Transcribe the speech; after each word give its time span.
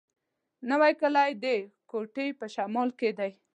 نوی 0.69 0.93
کلی 1.01 1.31
د 1.43 1.45
کوټي 1.89 2.27
په 2.39 2.45
شمال 2.53 2.89
کي 2.99 3.09
دی. 3.19 3.31